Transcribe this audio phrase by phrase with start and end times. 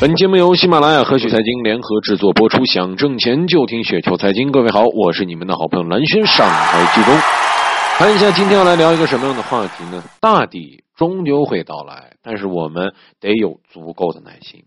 [0.00, 4.50] 本节目由喜马拉雅和雪财经联合制作播出，想挣钱就听雪球财经。
[4.50, 7.14] 各位好，我是你们的好朋友蓝轩，上台剧中。
[7.98, 10.02] 看一下今天要来聊一个什么样的话题呢？
[10.20, 14.64] 大底终究会到来，但是我们得有足够的耐心。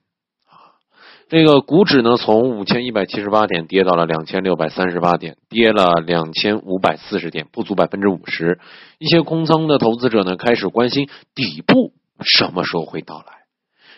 [1.27, 8.59] 这个股指呢，从五千一百七十八点跌到了两千六百三十八点，跌了两千五百四十点，不足百分之五十。
[8.99, 13.25] 一些空仓的投资者呢，开始关心底部什么时候会到来。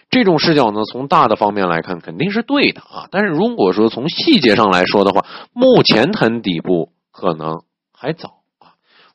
[0.10, 7.58] 这种视角呢，从大的方面来看肯定是对的啊，但是如果说从细节上来说的话，目前谈底部可能
[7.94, 8.37] 还早。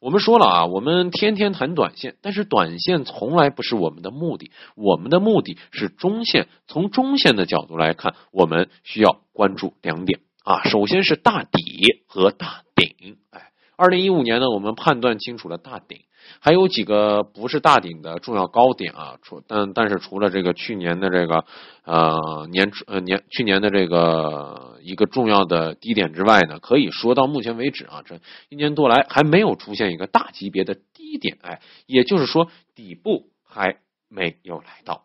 [0.02, 6.48] 我们说了啊，我们天天谈短线，但是短线从来不是我们的目的，我们的目的是中线。
[6.66, 13.16] 从中线的角度来看，我们需要关注两点啊，首先是大底和大顶。
[13.30, 16.00] 哎，二零一五年呢，我们判断清楚了大顶。
[16.40, 21.44] 还有几个不是大顶的重要高点啊，除但但是除了这个去年的这个
[21.84, 33.76] 呃年呃年去年的这个一个重要的低点之外呢，可以说到目前为止啊，这一年多来还没有出现一个大级别的低点，哎，也就是说底部还
[34.08, 35.04] 没有来到，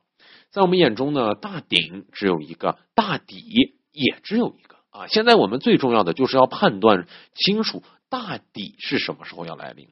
[0.50, 5.08] 在我们眼中呢，大顶只有一个，大底也只有一个啊。
[5.08, 7.84] 现在我们最重要的就是要判断清楚。
[8.10, 9.88] 大底是什么时候要来临？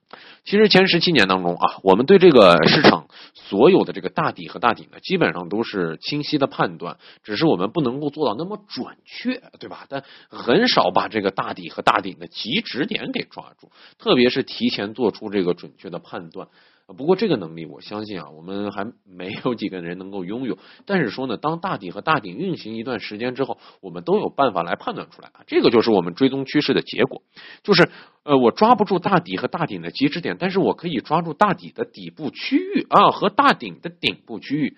[0.45, 9.85] 其实前十七年当中啊，我们对这个市场所有的这个大底和大顶呢，基本上都是清晰的判断，只是我们不能够做到那么准确，对吧？
[9.89, 16.47] 但很少把这个大底和大顶的极值点给抓住，特别是提前做出这个准确的判断。
[16.88, 20.59] 不过这个能力，我相信啊，我们还没有几个人能够拥有。
[20.86, 25.41] 但是说呢，当大底和大顶运行一段时间之后，我们都有办法来判断出来啊。
[25.47, 27.23] 这个就是我们追踪趋势的结果，
[27.63, 27.89] 就是
[28.23, 34.78] 呃，我抓不住大底和大顶的极值点，但是我可以抓住大底的底部区域啊和大顶的顶部区域，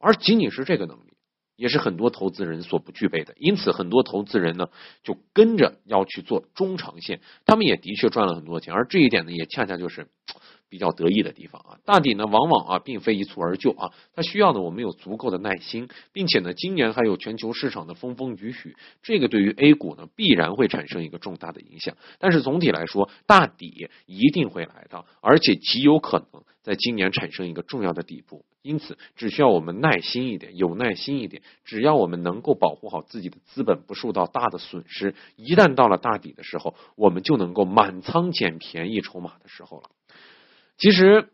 [0.00, 1.12] 而仅仅是这个能力，
[1.54, 3.32] 也是很多投资人所不具备的。
[3.38, 4.66] 因此，很多投资人呢
[5.04, 10.08] 就跟着要去做中长线，他们也的确赚了很多钱，而这一点呢，也恰恰就是。
[10.74, 21.96] 比较得意的地方啊，大底呢往往啊并非一蹴而就啊，它需要呢我们有足够的耐心，并且呢今年还有全球市场的风风雨雨，这个对于 A 股呢必然会产生一个重大的影响。
[22.18, 28.44] 但是总体来说，大底一定会来到，而且极有可能在今年产生一个重要的底部。
[28.62, 39.90] 因此，只需要我们耐心一点，有耐心一点，只要我们能够保护好自己的资本不受到大的损失，一旦到了大底的时候，我们就能够满仓捡便宜筹码的时候了。
[40.76, 41.30] 其实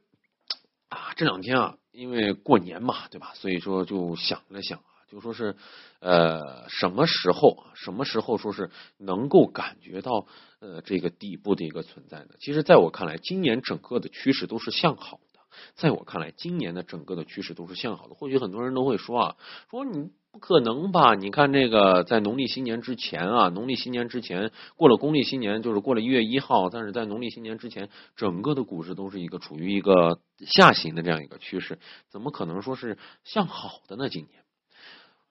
[0.88, 3.32] 啊，这两天啊，因为过年嘛，对吧？
[3.34, 5.56] 所以说就想了想啊，就说是
[6.00, 10.26] 呃，什么时候，什么时候说是能够感觉到
[10.60, 12.34] 呃这个底部的一个存在呢？
[12.38, 15.40] 其实，在我看来，今年整个的趋势都是向好的。
[15.74, 18.14] 在我看来，今年的整个的趋势都是向好的。
[18.14, 19.36] 或许很多人都会说啊，
[19.70, 20.10] 说你。
[20.32, 21.14] 不可能吧？
[21.16, 34.08] 你看这个，在农历新年之前啊，农历新年之前过了公历新年，就是过了一月一号，但是在农历新年之前，整个的股市都是一个处于一个下行的这样一个趋势，怎么可能说是向好的呢？
[34.08, 34.42] 今年，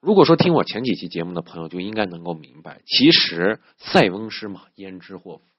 [0.00, 5.49] 如果说听我前几期节目的朋友就应该能够明白，其实塞翁失马焉知祸福。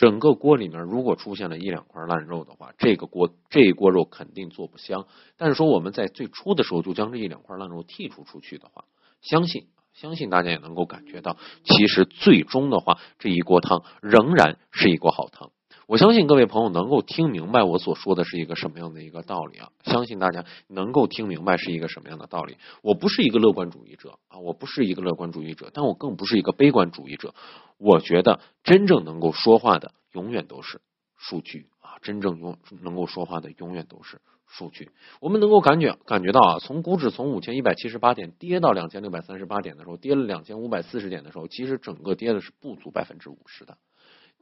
[0.00, 5.06] 整个锅里面如果出现了一两块烂肉的话，这个锅这一锅肉肯定做不香。
[5.36, 8.86] 但是说我们在最初的时候就将这一两块烂肉剔除出去的话，
[9.20, 15.50] 相信相信大家也能够感觉到，其实最终的话这一锅汤仍然是一锅好汤。
[15.90, 19.72] 我相信各位朋友能够听明白我所说的是一个什么样的一个道理啊！
[19.82, 22.58] 相信大家能够听明白是一个什么样的道理。
[22.80, 27.34] 我不是一个乐观主义者啊，我不是一个乐观主义者，但我更不是一个悲观主义者。
[27.76, 30.80] 我觉得真正能够说话的永远都是
[31.16, 31.98] 数据啊！
[32.02, 34.92] 真正用能够说话的永远都是数据。
[35.20, 43.76] 我们能够感觉感觉到啊，从股指从五千一百七十八点跌到两千六百三十八点的时候，跌了两千五百四十点的时候，其实整个跌的是不足百分之五十的。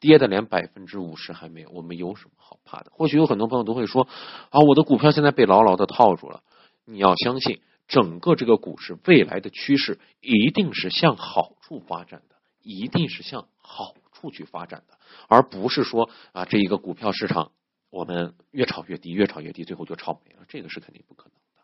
[0.01, 2.91] 跌的连百分之五十还没有，我们有什么好怕的？
[2.93, 4.09] 或许有很多朋友都会说
[4.51, 6.43] 啊，我的股票现在被牢牢的套住了。
[6.85, 17.53] 你要相信，整个这个股市未来的趋势一定是向好处发展的，一定是向好处去发展的，而不是说啊，这一个股票市场
[17.91, 21.63] 我们越炒越低，越炒越低，最后就炒没了，这个是肯定不可能的。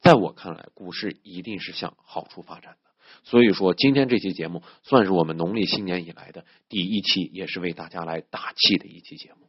[0.00, 2.87] 在我看来，股市一定是向好处发展的。
[3.24, 9.46] 所以说，今天这期节目算是我们农历新年以来的第一期，也是为大家来打气的一期节目。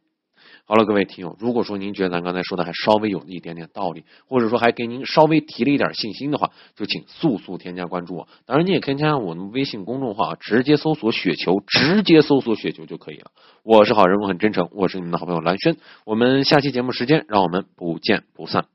[0.66, 8.28] 好了，各位听友，如果说您觉得咱刚才说的还稍微有一点点道理，或者说还给您稍微提了一点信心的话，就请速速添加关注我。
[8.46, 13.32] 当然，你也可以添加我们微信公众号，直接搜索“雪球”，直接搜索“雪球”就可以了。
[13.64, 15.76] 我是好人，我很真诚，我是你们的好朋友蓝轩。
[16.04, 18.66] 我们下期节目时间，让我们不见不散。